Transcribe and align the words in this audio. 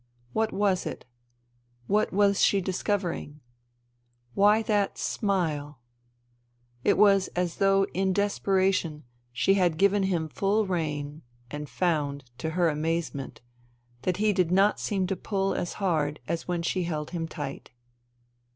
What 0.33 0.51
was 0.51 0.87
it? 0.87 1.05
What 1.85 2.11
was 2.11 2.43
she 2.43 2.59
discovering? 2.59 3.39
Why 4.33 4.63
that 4.63 4.97
smile? 4.97 5.77
It 6.83 6.97
was 6.97 7.27
as 7.35 7.57
though 7.57 7.85
in 7.93 8.11
desperation 8.11 9.03
she 9.31 9.53
had 9.53 9.77
given 9.77 10.01
him 10.01 10.27
full 10.27 10.65
rein 10.65 11.21
and 11.51 11.69
found, 11.69 12.23
to 12.39 12.49
her 12.57 12.67
amazement, 12.67 13.41
that 14.01 14.17
he 14.17 14.33
did 14.33 14.51
not 14.51 14.79
seem 14.79 15.05
to 15.05 15.15
pull 15.15 15.53
as 15.53 15.73
hard 15.73 16.19
as 16.27 16.47
when 16.47 16.63
she 16.63 16.85
held 16.85 17.11
him 17.11 17.27
tight. 17.27 17.69